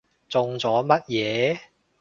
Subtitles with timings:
[0.27, 1.59] 中咗乜嘢？